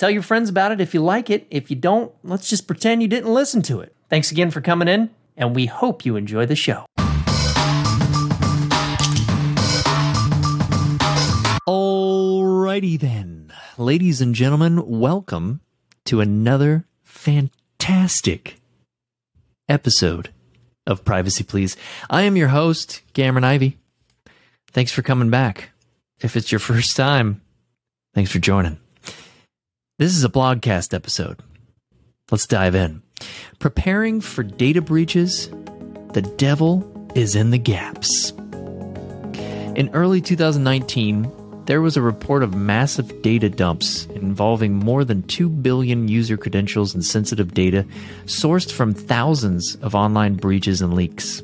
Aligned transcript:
Tell 0.00 0.08
your 0.08 0.22
friends 0.22 0.48
about 0.48 0.72
it 0.72 0.80
if 0.80 0.94
you 0.94 1.02
like 1.02 1.28
it. 1.28 1.46
If 1.50 1.68
you 1.68 1.76
don't, 1.76 2.10
let's 2.24 2.48
just 2.48 2.66
pretend 2.66 3.02
you 3.02 3.08
didn't 3.08 3.34
listen 3.34 3.60
to 3.64 3.80
it. 3.80 3.94
Thanks 4.08 4.30
again 4.30 4.50
for 4.50 4.62
coming 4.62 4.88
in, 4.88 5.10
and 5.36 5.54
we 5.54 5.66
hope 5.66 6.06
you 6.06 6.16
enjoy 6.16 6.46
the 6.46 6.56
show. 6.56 6.86
Alrighty 11.68 12.98
then, 12.98 13.52
ladies 13.76 14.22
and 14.22 14.34
gentlemen, 14.34 14.88
welcome 14.88 15.60
to 16.06 16.22
another 16.22 16.86
fantastic 17.02 18.58
episode 19.68 20.30
of 20.86 21.04
Privacy 21.04 21.44
Please. 21.44 21.76
I 22.08 22.22
am 22.22 22.38
your 22.38 22.48
host, 22.48 23.02
Cameron 23.12 23.44
Ivy. 23.44 23.76
Thanks 24.70 24.92
for 24.92 25.02
coming 25.02 25.28
back. 25.28 25.72
If 26.20 26.36
it's 26.36 26.50
your 26.50 26.58
first 26.58 26.96
time, 26.96 27.42
thanks 28.14 28.32
for 28.32 28.38
joining. 28.38 28.78
This 30.00 30.16
is 30.16 30.24
a 30.24 30.30
blogcast 30.30 30.94
episode. 30.94 31.40
Let's 32.30 32.46
dive 32.46 32.74
in. 32.74 33.02
Preparing 33.58 34.22
for 34.22 34.42
data 34.42 34.80
breaches, 34.80 35.50
the 36.14 36.22
devil 36.38 37.10
is 37.14 37.36
in 37.36 37.50
the 37.50 37.58
gaps. 37.58 38.30
In 39.76 39.90
early 39.92 40.22
2019, 40.22 41.30
there 41.66 41.82
was 41.82 41.98
a 41.98 42.00
report 42.00 42.42
of 42.42 42.54
massive 42.54 43.20
data 43.20 43.50
dumps 43.50 44.06
involving 44.14 44.72
more 44.72 45.04
than 45.04 45.22
2 45.24 45.50
billion 45.50 46.08
user 46.08 46.38
credentials 46.38 46.94
and 46.94 47.04
sensitive 47.04 47.52
data 47.52 47.84
sourced 48.24 48.72
from 48.72 48.94
thousands 48.94 49.74
of 49.82 49.94
online 49.94 50.36
breaches 50.36 50.80
and 50.80 50.94
leaks. 50.94 51.42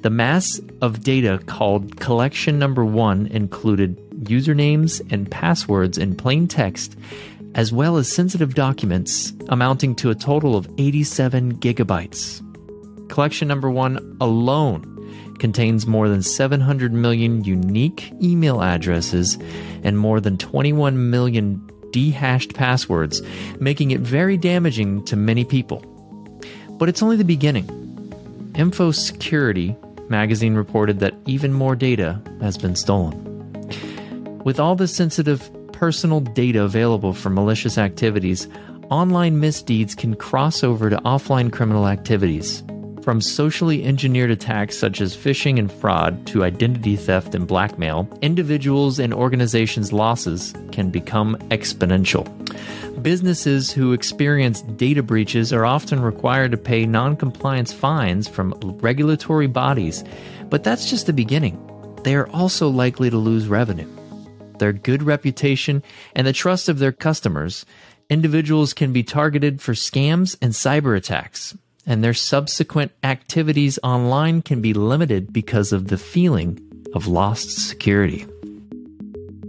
The 0.00 0.10
mass 0.10 0.60
of 0.80 1.04
data 1.04 1.40
called 1.46 2.00
Collection 2.00 2.58
Number 2.58 2.84
One 2.84 3.28
included 3.28 3.96
usernames 4.24 5.00
and 5.12 5.30
passwords 5.30 5.98
in 5.98 6.16
plain 6.16 6.48
text, 6.48 6.96
as 7.54 7.72
well 7.72 7.96
as 7.96 8.10
sensitive 8.10 8.54
documents 8.54 9.32
amounting 9.48 9.94
to 9.96 10.10
a 10.10 10.14
total 10.14 10.56
of 10.56 10.68
87 10.78 11.56
gigabytes. 11.58 12.40
Collection 13.08 13.48
Number 13.48 13.70
One 13.70 14.16
alone 14.20 14.88
contains 15.38 15.86
more 15.86 16.08
than 16.08 16.22
700 16.22 16.92
million 16.92 17.44
unique 17.44 18.12
email 18.22 18.62
addresses 18.62 19.38
and 19.82 19.98
more 19.98 20.20
than 20.20 20.38
21 20.38 21.10
million 21.10 21.68
dehashed 21.90 22.54
passwords, 22.54 23.20
making 23.60 23.90
it 23.90 24.00
very 24.00 24.36
damaging 24.36 25.04
to 25.04 25.16
many 25.16 25.44
people. 25.44 25.84
But 26.78 26.88
it's 26.88 27.02
only 27.02 27.16
the 27.16 27.24
beginning. 27.24 27.68
Info 28.56 28.90
Security 28.92 29.76
magazine 30.08 30.54
reported 30.54 31.00
that 31.00 31.14
even 31.26 31.52
more 31.52 31.76
data 31.76 32.20
has 32.40 32.56
been 32.56 32.76
stolen. 32.76 33.28
With 34.44 34.58
all 34.58 34.74
the 34.74 34.88
sensitive 34.88 35.50
personal 35.82 36.20
data 36.20 36.62
available 36.62 37.12
for 37.12 37.28
malicious 37.28 37.76
activities, 37.76 38.46
online 38.88 39.40
misdeeds 39.40 39.96
can 39.96 40.14
cross 40.14 40.62
over 40.62 40.88
to 40.88 40.96
offline 40.98 41.52
criminal 41.52 41.88
activities. 41.88 42.62
From 43.02 43.20
socially 43.20 43.82
engineered 43.82 44.30
attacks 44.30 44.78
such 44.78 45.00
as 45.00 45.16
phishing 45.16 45.58
and 45.58 45.72
fraud 45.72 46.24
to 46.28 46.44
identity 46.44 46.94
theft 46.94 47.34
and 47.34 47.48
blackmail, 47.48 48.08
individuals 48.22 49.00
and 49.00 49.12
organizations' 49.12 49.92
losses 49.92 50.54
can 50.70 50.90
become 50.90 51.36
exponential. 51.50 52.30
Businesses 53.02 53.72
who 53.72 53.92
experience 53.92 54.62
data 54.62 55.02
breaches 55.02 55.52
are 55.52 55.66
often 55.66 56.00
required 56.00 56.52
to 56.52 56.56
pay 56.56 56.86
non 56.86 57.16
compliance 57.16 57.72
fines 57.72 58.28
from 58.28 58.54
regulatory 58.80 59.48
bodies, 59.48 60.04
but 60.48 60.62
that's 60.62 60.88
just 60.88 61.06
the 61.06 61.12
beginning. 61.12 61.58
They 62.04 62.14
are 62.14 62.28
also 62.28 62.68
likely 62.68 63.10
to 63.10 63.16
lose 63.16 63.48
revenue. 63.48 63.88
Their 64.62 64.72
good 64.72 65.02
reputation 65.02 65.82
and 66.14 66.24
the 66.24 66.32
trust 66.32 66.68
of 66.68 66.78
their 66.78 66.92
customers, 66.92 67.66
individuals 68.08 68.72
can 68.72 68.92
be 68.92 69.02
targeted 69.02 69.60
for 69.60 69.72
scams 69.72 70.36
and 70.40 70.52
cyber 70.52 70.96
attacks, 70.96 71.58
and 71.84 72.04
their 72.04 72.14
subsequent 72.14 72.92
activities 73.02 73.80
online 73.82 74.40
can 74.40 74.62
be 74.62 74.72
limited 74.72 75.32
because 75.32 75.72
of 75.72 75.88
the 75.88 75.98
feeling 75.98 76.60
of 76.94 77.08
lost 77.08 77.50
security. 77.50 78.24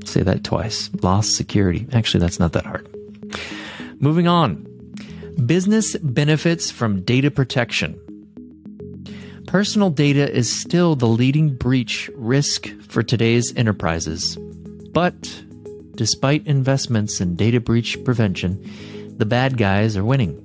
Say 0.04 0.24
that 0.24 0.44
twice 0.44 0.90
lost 1.04 1.36
security. 1.36 1.86
Actually, 1.94 2.22
that's 2.22 2.40
not 2.40 2.54
that 2.54 2.66
hard. 2.66 2.90
Moving 4.00 4.28
on. 4.28 4.66
Business 5.46 5.96
benefits 5.98 6.72
from 6.72 7.04
data 7.04 7.30
protection. 7.30 8.00
Personal 9.46 9.92
data 9.92 10.28
is 10.36 10.50
still 10.52 10.96
the 10.96 11.08
leading 11.08 11.54
breach 11.54 12.10
risk 12.16 12.68
for 12.82 13.04
today's 13.04 13.56
enterprises. 13.56 14.40
But 14.94 15.44
despite 15.96 16.48
investments 16.48 17.20
in 17.20 17.36
data 17.36 17.60
breach 17.60 18.04
prevention, 18.04 18.62
the 19.18 19.26
bad 19.26 19.58
guys 19.58 19.98
are 19.98 20.06
winning. 20.06 20.40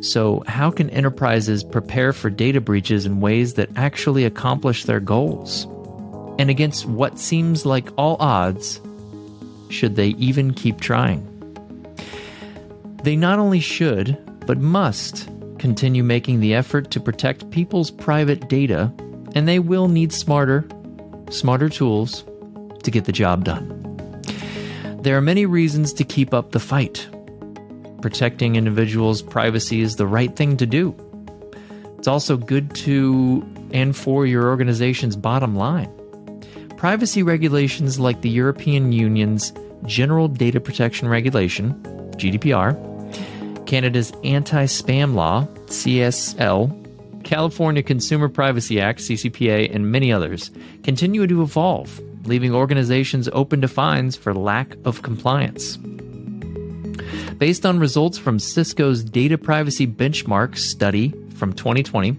So, 0.00 0.42
how 0.48 0.70
can 0.70 0.90
enterprises 0.90 1.62
prepare 1.62 2.12
for 2.12 2.28
data 2.28 2.60
breaches 2.60 3.06
in 3.06 3.20
ways 3.20 3.54
that 3.54 3.70
actually 3.76 4.24
accomplish 4.24 4.84
their 4.84 4.98
goals? 4.98 5.66
And 6.38 6.50
against 6.50 6.86
what 6.86 7.18
seems 7.18 7.64
like 7.64 7.88
all 7.96 8.16
odds, 8.18 8.80
should 9.68 9.94
they 9.94 10.08
even 10.08 10.54
keep 10.54 10.80
trying? 10.80 11.28
They 13.04 13.14
not 13.14 13.38
only 13.38 13.60
should, 13.60 14.18
but 14.46 14.58
must 14.58 15.28
continue 15.58 16.02
making 16.02 16.40
the 16.40 16.54
effort 16.54 16.90
to 16.90 17.00
protect 17.00 17.50
people's 17.50 17.90
private 17.92 18.48
data, 18.48 18.92
and 19.36 19.46
they 19.46 19.60
will 19.60 19.86
need 19.86 20.12
smarter, 20.12 20.66
smarter 21.30 21.68
tools 21.68 22.24
to 22.82 22.90
get 22.90 23.04
the 23.04 23.12
job 23.12 23.44
done. 23.44 23.78
There 25.02 25.16
are 25.16 25.22
many 25.22 25.46
reasons 25.46 25.92
to 25.94 26.04
keep 26.04 26.32
up 26.32 26.52
the 26.52 26.60
fight 26.60 27.08
protecting 28.02 28.56
individuals' 28.56 29.22
privacy 29.22 29.80
is 29.80 29.96
the 29.96 30.06
right 30.06 30.36
thing 30.36 30.58
to 30.58 30.66
do. 30.66 30.94
It's 31.96 32.08
also 32.08 32.36
good 32.36 32.74
to 32.74 33.48
and 33.72 33.96
for 33.96 34.26
your 34.26 34.48
organization's 34.48 35.16
bottom 35.16 35.56
line. 35.56 35.90
Privacy 36.76 37.22
regulations 37.22 37.98
like 37.98 38.20
the 38.20 38.28
European 38.28 38.92
Union's 38.92 39.52
General 39.86 40.28
Data 40.28 40.60
Protection 40.60 41.08
Regulation, 41.08 41.80
GDPR, 42.16 42.76
Canada's 43.66 44.12
Anti 44.24 44.64
Spam 44.64 45.14
Law, 45.14 45.46
CSL, 45.66 46.78
California 47.24 47.82
Consumer 47.82 48.28
Privacy 48.28 48.80
Act, 48.80 48.98
CCPA, 48.98 49.72
and 49.74 49.90
many 49.90 50.12
others 50.12 50.50
continue 50.82 51.26
to 51.26 51.40
evolve, 51.40 52.00
leaving 52.24 52.54
organizations 52.54 53.28
open 53.32 53.60
to 53.60 53.68
fines 53.68 54.16
for 54.16 54.34
lack 54.34 54.76
of 54.84 55.02
compliance. 55.02 55.78
Based 57.38 57.66
on 57.66 57.78
results 57.78 58.18
from 58.18 58.38
Cisco's 58.38 59.02
Data 59.02 59.36
Privacy 59.36 59.86
Benchmark 59.86 60.56
study 60.56 61.12
from 61.34 61.52
2020, 61.52 62.16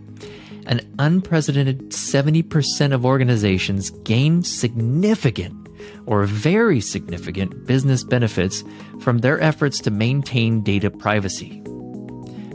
an 0.65 0.81
unprecedented 0.99 1.89
70% 1.89 2.93
of 2.93 3.05
organizations 3.05 3.89
gained 3.89 4.45
significant 4.45 5.63
or 6.05 6.25
very 6.25 6.81
significant 6.81 7.65
business 7.65 8.03
benefits 8.03 8.63
from 8.99 9.19
their 9.19 9.39
efforts 9.41 9.79
to 9.79 9.91
maintain 9.91 10.61
data 10.61 10.89
privacy. 10.89 11.61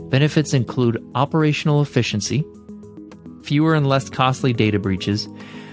Benefits 0.09 0.53
include 0.53 1.03
operational 1.15 1.81
efficiency, 1.81 2.43
fewer 3.43 3.75
and 3.75 3.87
less 3.87 4.09
costly 4.09 4.53
data 4.53 4.79
breaches, 4.79 5.27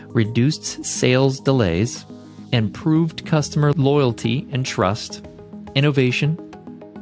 reduced 0.09 0.85
sales 0.85 1.41
delays, 1.41 2.05
improved 2.53 3.27
customer 3.27 3.73
loyalty 3.73 4.47
and 4.53 4.65
trust, 4.65 5.27
innovation, 5.75 6.39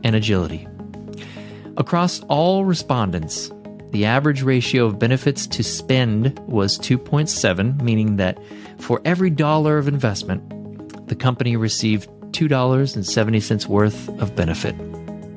and 0.03 0.17
agility. 0.17 0.69
Across 1.77 2.21
all 2.25 2.65
respondents, 2.65 3.51
the 3.91 4.05
average 4.05 4.43
ratio 4.43 4.87
of 4.87 4.99
benefits 4.99 5.47
to 5.47 5.63
spend 5.63 6.39
was 6.41 6.79
2.7, 6.79 7.81
meaning 7.81 8.17
that 8.17 8.39
for 8.79 9.01
every 9.05 9.31
dollar 9.31 9.79
of 9.79 9.89
investment, 9.89 11.09
the 11.09 11.15
company 11.15 11.57
received 11.57 12.09
$2.70 12.33 13.67
worth 13.67 14.09
of 14.21 14.35
benefit. 14.35 14.75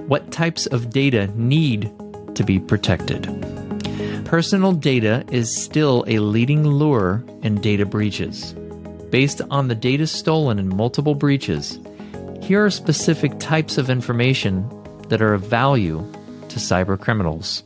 What 0.07 0.31
types 0.31 0.65
of 0.67 0.89
data 0.89 1.27
need 1.35 1.91
to 2.35 2.43
be 2.43 2.59
protected? 2.59 3.56
Personal 4.27 4.73
data 4.73 5.23
is 5.31 5.49
still 5.49 6.03
a 6.05 6.19
leading 6.19 6.67
lure 6.67 7.23
in 7.43 7.61
data 7.61 7.85
breaches. 7.85 8.53
Based 9.09 9.41
on 9.49 9.69
the 9.69 9.73
data 9.73 10.05
stolen 10.05 10.59
in 10.59 10.67
multiple 10.67 11.15
breaches, 11.15 11.79
here 12.41 12.65
are 12.65 12.69
specific 12.69 13.39
types 13.39 13.77
of 13.77 13.89
information 13.89 14.67
that 15.07 15.21
are 15.21 15.33
of 15.33 15.43
value 15.43 16.05
to 16.49 16.59
cyber 16.59 16.99
criminals 16.99 17.63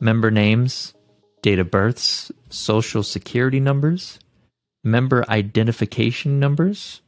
member 0.00 0.30
names, 0.30 0.94
date 1.42 1.58
of 1.58 1.70
births, 1.70 2.32
social 2.48 3.02
security 3.02 3.60
numbers, 3.60 4.18
member 4.84 5.22
identification 5.28 6.40
numbers, 6.40 7.02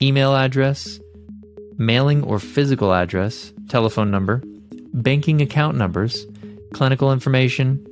email 0.00 0.36
address, 0.36 1.00
mailing 1.78 2.22
or 2.22 2.38
physical 2.38 2.94
address, 2.94 3.52
telephone 3.68 4.12
number, 4.12 4.40
banking 4.94 5.42
account 5.42 5.76
numbers, 5.76 6.26
clinical 6.72 7.12
information, 7.12 7.86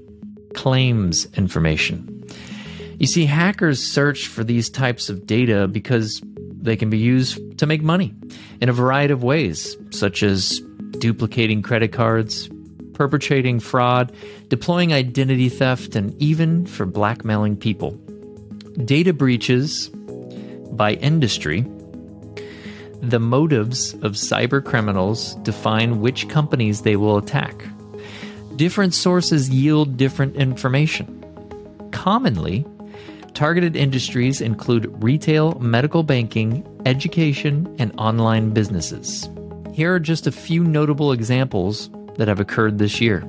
claims 0.54 1.26
information. 1.36 2.24
You 2.98 3.06
see, 3.06 3.24
hackers 3.24 3.82
search 3.82 4.26
for 4.26 4.44
these 4.44 4.68
types 4.68 5.08
of 5.08 5.26
data 5.26 5.68
because 5.68 6.22
they 6.60 6.76
can 6.76 6.90
be 6.90 6.98
used 6.98 7.58
to 7.58 7.66
make 7.66 7.82
money 7.82 8.14
in 8.60 8.68
a 8.68 8.72
variety 8.72 9.12
of 9.12 9.22
ways, 9.22 9.76
such 9.90 10.22
as 10.22 10.60
duplicating 10.98 11.62
credit 11.62 11.92
cards, 11.92 12.50
perpetrating 12.92 13.58
fraud, 13.58 14.12
deploying 14.48 14.92
identity 14.92 15.48
theft, 15.48 15.96
and 15.96 16.14
even 16.20 16.66
for 16.66 16.84
blackmailing 16.84 17.56
people. 17.56 17.92
Data 18.84 19.14
breaches 19.14 19.88
by 20.72 20.94
industry. 20.94 21.64
The 23.00 23.18
motives 23.18 23.94
of 23.94 24.12
cyber 24.12 24.62
criminals 24.62 25.36
define 25.36 26.00
which 26.00 26.28
companies 26.28 26.82
they 26.82 26.96
will 26.96 27.16
attack. 27.16 27.64
Different 28.60 28.92
sources 28.92 29.48
yield 29.48 29.96
different 29.96 30.36
information. 30.36 31.24
Commonly, 31.92 32.66
targeted 33.32 33.74
industries 33.74 34.42
include 34.42 35.02
retail, 35.02 35.58
medical 35.60 36.02
banking, 36.02 36.62
education, 36.84 37.74
and 37.78 37.90
online 37.96 38.50
businesses. 38.50 39.30
Here 39.72 39.94
are 39.94 39.98
just 39.98 40.26
a 40.26 40.30
few 40.30 40.62
notable 40.62 41.10
examples 41.10 41.88
that 42.18 42.28
have 42.28 42.38
occurred 42.38 42.76
this 42.76 43.00
year. 43.00 43.24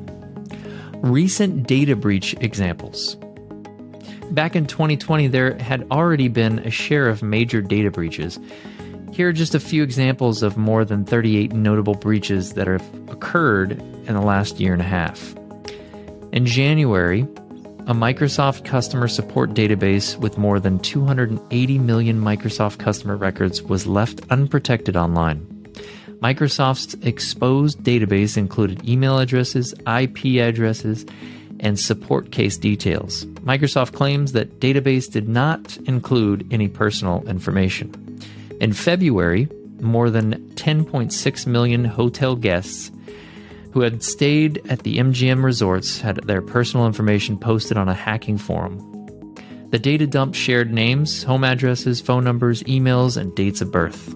Recent 0.95 1.65
data 1.65 1.95
breach 1.95 2.33
examples. 2.41 3.15
Back 4.31 4.57
in 4.57 4.65
2020, 4.65 5.27
there 5.27 5.57
had 5.59 5.87
already 5.91 6.27
been 6.27 6.59
a 6.59 6.69
share 6.69 7.07
of 7.07 7.23
major 7.23 7.61
data 7.61 7.89
breaches. 7.89 8.37
Here 9.11 9.27
are 9.27 9.33
just 9.33 9.53
a 9.53 9.59
few 9.59 9.83
examples 9.83 10.41
of 10.41 10.55
more 10.55 10.85
than 10.85 11.03
38 11.03 11.51
notable 11.51 11.95
breaches 11.95 12.53
that 12.53 12.67
have 12.67 12.81
occurred 13.09 13.73
in 13.73 14.13
the 14.13 14.21
last 14.21 14.59
year 14.59 14.71
and 14.71 14.81
a 14.81 14.85
half. 14.85 15.35
In 16.31 16.45
January, 16.45 17.23
a 17.87 17.93
Microsoft 17.93 18.63
customer 18.63 19.09
support 19.09 19.49
database 19.49 20.15
with 20.17 20.37
more 20.37 20.61
than 20.61 20.79
280 20.79 21.77
million 21.79 22.21
Microsoft 22.21 22.79
customer 22.79 23.17
records 23.17 23.61
was 23.61 23.85
left 23.85 24.21
unprotected 24.29 24.95
online. 24.95 25.45
Microsoft's 26.21 26.93
exposed 27.05 27.79
database 27.79 28.37
included 28.37 28.87
email 28.87 29.19
addresses, 29.19 29.73
IP 29.87 30.39
addresses, 30.39 31.05
and 31.59 31.77
support 31.77 32.31
case 32.31 32.57
details. 32.57 33.25
Microsoft 33.43 33.91
claims 33.93 34.31
that 34.31 34.61
database 34.61 35.11
did 35.11 35.27
not 35.27 35.75
include 35.79 36.47
any 36.49 36.69
personal 36.69 37.27
information. 37.27 38.10
In 38.61 38.73
February, 38.73 39.49
more 39.79 40.11
than 40.11 40.35
10.6 40.51 41.47
million 41.47 41.83
hotel 41.83 42.35
guests 42.35 42.91
who 43.71 43.81
had 43.81 44.03
stayed 44.03 44.61
at 44.69 44.83
the 44.83 44.99
MGM 44.99 45.43
resorts 45.43 45.99
had 45.99 46.17
their 46.27 46.43
personal 46.43 46.85
information 46.85 47.39
posted 47.39 47.75
on 47.75 47.89
a 47.89 47.95
hacking 47.95 48.37
forum. 48.37 48.77
The 49.71 49.79
data 49.79 50.05
dump 50.05 50.35
shared 50.35 50.71
names, 50.71 51.23
home 51.23 51.43
addresses, 51.43 52.01
phone 52.01 52.23
numbers, 52.23 52.61
emails, 52.63 53.17
and 53.17 53.33
dates 53.33 53.61
of 53.61 53.71
birth. 53.71 54.13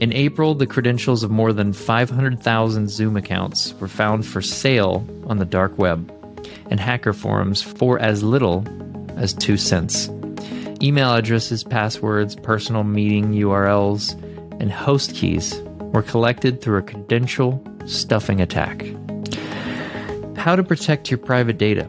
In 0.00 0.12
April, 0.12 0.56
the 0.56 0.66
credentials 0.66 1.22
of 1.22 1.30
more 1.30 1.52
than 1.52 1.72
500,000 1.72 2.90
Zoom 2.90 3.16
accounts 3.16 3.74
were 3.74 3.86
found 3.86 4.26
for 4.26 4.42
sale 4.42 5.06
on 5.28 5.38
the 5.38 5.44
dark 5.44 5.78
web 5.78 6.12
and 6.68 6.80
hacker 6.80 7.12
forums 7.12 7.62
for 7.62 8.00
as 8.00 8.24
little 8.24 8.66
as 9.16 9.34
2 9.34 9.56
cents. 9.56 10.08
Email 10.82 11.14
addresses, 11.14 11.62
passwords, 11.62 12.34
personal 12.34 12.82
meeting 12.82 13.32
URLs, 13.34 14.20
and 14.60 14.72
host 14.72 15.14
keys 15.14 15.54
were 15.78 16.02
collected 16.02 16.60
through 16.60 16.78
a 16.78 16.82
credential 16.82 17.62
stuffing 17.86 18.40
attack. 18.40 18.84
How 20.36 20.56
to 20.56 20.64
protect 20.64 21.08
your 21.08 21.18
private 21.18 21.56
data. 21.56 21.88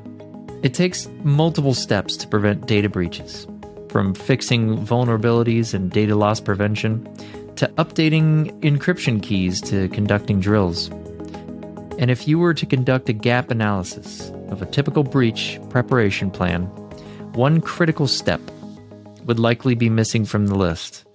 It 0.62 0.76
takes 0.76 1.10
multiple 1.24 1.74
steps 1.74 2.16
to 2.18 2.28
prevent 2.28 2.68
data 2.68 2.88
breaches, 2.88 3.48
from 3.90 4.14
fixing 4.14 4.78
vulnerabilities 4.86 5.74
and 5.74 5.90
data 5.90 6.16
loss 6.16 6.40
prevention 6.40 7.04
to 7.56 7.68
updating 7.80 8.52
encryption 8.62 9.24
keys 9.24 9.60
to 9.62 9.90
conducting 9.90 10.40
drills. 10.40 10.90
And 11.98 12.12
if 12.12 12.28
you 12.28 12.38
were 12.38 12.54
to 12.54 12.66
conduct 12.68 13.10
a 13.10 13.14
gap 13.14 13.50
analysis 13.50 14.32
of 14.50 14.62
a 14.62 14.68
typical 14.68 15.04
breach 15.04 15.60
preparation 15.70 16.30
plan, 16.30 16.66
one 17.34 17.60
critical 17.60 18.08
step 18.08 18.40
would 19.26 19.40
likely 19.40 19.76
be 19.76 19.90
missing 19.90 20.26
from 20.26 20.48
the 20.48 20.56
list 20.56 21.06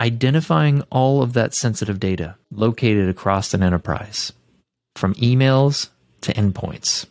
identifying 0.00 0.82
all 0.90 1.22
of 1.22 1.32
that 1.32 1.54
sensitive 1.54 1.98
data 1.98 2.36
located 2.50 3.08
across 3.08 3.54
an 3.54 3.62
enterprise, 3.62 4.32
from 4.96 5.14
emails 5.14 5.88
to 6.20 6.32
endpoints. 6.34 7.06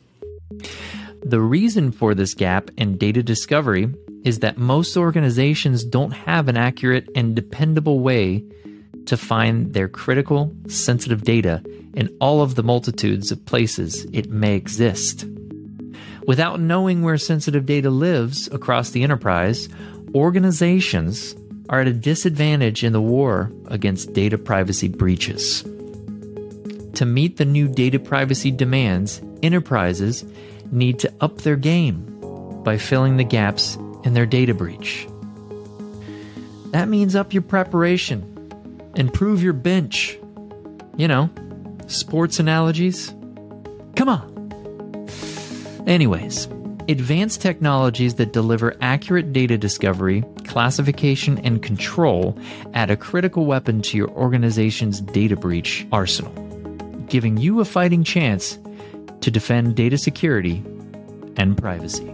The 1.24 1.42
reason 1.42 1.92
for 1.92 2.16
this 2.16 2.34
gap 2.34 2.70
in 2.78 2.98
data 2.98 3.24
discovery 3.24 3.94
is 4.24 4.40
that 4.40 4.58
most 4.58 4.96
organizations 4.96 5.84
don't 5.84 6.12
have 6.12 6.48
an 6.48 6.58
accurate 6.58 7.10
and 7.16 7.36
dependable 7.36 8.00
way 8.00 8.44
to 9.06 9.18
find 9.18 9.74
their 9.74 9.88
critical, 9.88 10.54
sensitive 10.68 11.24
data 11.24 11.64
in 11.94 12.16
all 12.20 12.42
of 12.42 12.56
the 12.56 12.64
multitudes 12.64 13.32
of 13.32 13.46
places 13.46 14.06
it 14.14 14.30
may 14.30 14.56
exist. 14.56 15.26
Without 16.26 16.60
knowing 16.60 17.04
where 17.04 17.18
sensitive 17.18 17.66
data 17.66 17.90
lives 17.90 18.50
across 18.52 18.90
the 18.90 19.04
enterprise, 19.04 19.70
organizations 20.16 21.36
are 21.70 21.82
at 21.82 21.88
a 21.88 21.94
disadvantage 21.94 22.84
in 22.84 22.94
the 22.94 23.02
war 23.02 23.52
against 23.68 24.14
data 24.14 24.38
privacy 24.38 24.88
breaches. 24.88 25.64
To 26.94 27.06
meet 27.06 27.38
the 27.38 27.46
new 27.46 27.68
data 27.68 28.00
privacy 28.00 28.52
demands, 28.52 29.22
enterprises 29.44 30.26
need 30.72 31.00
to 31.00 31.14
up 31.22 31.40
their 31.40 31.56
game 31.56 32.04
by 32.64 32.78
filling 32.78 33.18
the 33.18 33.24
gaps 33.24 33.78
in 34.04 34.14
their 34.14 34.26
data 34.26 34.54
breach. 34.54 35.08
That 36.72 36.88
means 36.88 37.16
up 37.16 37.34
your 37.34 37.44
preparation, 37.44 38.92
improve 38.96 39.44
your 39.44 39.54
bench. 39.54 40.18
You 40.98 41.08
know, 41.08 41.30
sports 41.86 42.40
analogies. 42.40 43.14
Come 43.96 44.10
on. 44.10 45.08
Anyways, 45.86 46.48
advanced 46.90 47.42
technologies 47.42 48.16
that 48.16 48.34
deliver 48.34 48.76
accurate 48.82 49.34
data 49.34 49.58
discovery, 49.58 50.24
classification, 50.46 51.38
and 51.40 51.62
control 51.62 52.38
add 52.74 52.90
a 52.90 52.98
critical 52.98 53.46
weapon 53.46 53.82
to 53.82 53.98
your 53.98 54.10
organization's 54.10 55.02
data 55.02 55.36
breach 55.36 55.86
arsenal, 55.92 56.32
giving 57.08 57.38
you 57.38 57.60
a 57.60 57.66
fighting 57.66 58.04
chance 58.04 58.58
to 59.22 59.30
defend 59.30 59.76
data 59.76 59.98
security 59.98 60.64
and 61.36 61.58
privacy. 61.58 62.14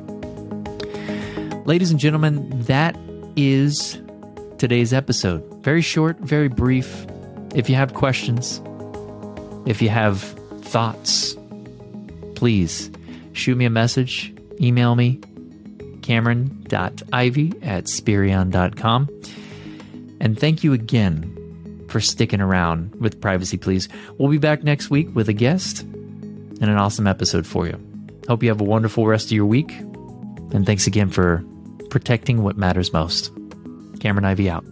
Ladies 1.65 1.91
and 1.91 1.99
gentlemen, 1.99 2.49
that 2.63 2.97
is 3.35 4.01
today's 4.57 4.93
episode. 4.93 5.43
Very 5.63 5.81
short, 5.81 6.17
very 6.19 6.47
brief. 6.47 7.05
If 7.55 7.69
you 7.69 7.75
have 7.75 7.93
questions, 7.93 8.61
if 9.65 9.81
you 9.81 9.89
have 9.89 10.21
thoughts, 10.61 11.37
please 12.35 12.89
shoot 13.33 13.55
me 13.55 13.65
a 13.65 13.69
message, 13.69 14.33
email 14.61 14.95
me, 14.95 15.19
cameron.ivy 16.01 17.53
at 17.61 17.87
spirion.com. 17.87 19.09
And 20.19 20.39
thank 20.39 20.63
you 20.63 20.73
again 20.73 21.85
for 21.89 21.99
sticking 21.99 22.41
around 22.41 22.95
with 22.95 23.21
Privacy 23.21 23.57
Please. 23.57 23.89
We'll 24.17 24.31
be 24.31 24.37
back 24.37 24.63
next 24.63 24.89
week 24.89 25.13
with 25.13 25.29
a 25.29 25.33
guest 25.33 25.81
and 25.81 26.63
an 26.63 26.77
awesome 26.77 27.07
episode 27.07 27.45
for 27.45 27.67
you. 27.67 27.79
Hope 28.27 28.41
you 28.41 28.49
have 28.49 28.61
a 28.61 28.65
wonderful 28.65 29.05
rest 29.05 29.27
of 29.27 29.31
your 29.33 29.45
week. 29.45 29.71
And 29.71 30.65
thanks 30.65 30.87
again 30.87 31.09
for 31.09 31.43
protecting 31.89 32.41
what 32.41 32.57
matters 32.57 32.93
most. 32.93 33.31
Cameron 33.99 34.25
Ivy 34.25 34.49
out. 34.49 34.65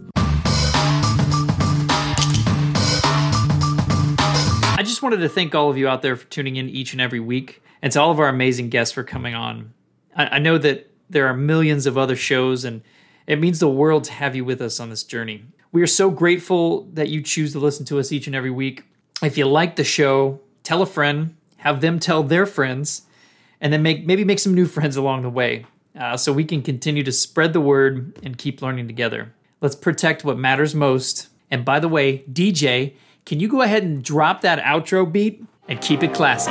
I 4.74 4.82
just 4.84 5.02
wanted 5.02 5.18
to 5.18 5.28
thank 5.28 5.54
all 5.54 5.70
of 5.70 5.78
you 5.78 5.86
out 5.86 6.02
there 6.02 6.16
for 6.16 6.26
tuning 6.26 6.56
in 6.56 6.68
each 6.68 6.92
and 6.92 7.00
every 7.00 7.20
week, 7.20 7.62
and 7.82 7.92
to 7.92 8.00
all 8.00 8.10
of 8.10 8.20
our 8.20 8.28
amazing 8.28 8.68
guests 8.70 8.94
for 8.94 9.02
coming 9.02 9.34
on. 9.34 9.74
I, 10.16 10.26
I 10.26 10.38
know 10.38 10.56
that 10.58 10.90
there 11.10 11.26
are 11.26 11.36
millions 11.36 11.86
of 11.86 11.98
other 11.98 12.16
shows, 12.16 12.64
and 12.64 12.82
it 13.26 13.40
means 13.40 13.58
the 13.58 13.68
world 13.68 14.04
to 14.04 14.12
have 14.12 14.34
you 14.34 14.44
with 14.44 14.62
us 14.62 14.80
on 14.80 14.88
this 14.88 15.04
journey. 15.04 15.44
We 15.72 15.82
are 15.82 15.86
so 15.86 16.10
grateful 16.10 16.84
that 16.92 17.08
you 17.08 17.20
choose 17.20 17.52
to 17.52 17.58
listen 17.58 17.84
to 17.86 17.98
us 17.98 18.12
each 18.12 18.26
and 18.26 18.36
every 18.36 18.50
week. 18.50 18.84
If 19.22 19.36
you 19.36 19.46
like 19.46 19.76
the 19.76 19.84
show, 19.84 20.40
tell 20.62 20.82
a 20.82 20.86
friend, 20.86 21.36
have 21.58 21.80
them 21.80 21.98
tell 21.98 22.22
their 22.22 22.46
friends, 22.46 23.02
and 23.60 23.72
then 23.72 23.82
make 23.82 24.06
maybe 24.06 24.24
make 24.24 24.38
some 24.38 24.54
new 24.54 24.66
friends 24.66 24.96
along 24.96 25.22
the 25.22 25.30
way, 25.30 25.66
uh, 25.98 26.16
so 26.16 26.32
we 26.32 26.44
can 26.44 26.62
continue 26.62 27.02
to 27.02 27.12
spread 27.12 27.52
the 27.52 27.60
word 27.60 28.18
and 28.22 28.38
keep 28.38 28.62
learning 28.62 28.86
together. 28.86 29.32
Let's 29.60 29.76
protect 29.76 30.24
what 30.24 30.38
matters 30.38 30.74
most 30.74 31.28
And 31.52 31.66
by 31.66 31.80
the 31.80 31.88
way, 31.88 32.24
DJ, 32.32 32.94
can 33.26 33.38
you 33.38 33.46
go 33.46 33.60
ahead 33.60 33.82
and 33.82 34.02
drop 34.02 34.40
that 34.40 34.58
outro 34.60 35.10
beat 35.10 35.44
and 35.68 35.80
keep 35.82 36.02
it 36.02 36.14
classy? 36.14 36.50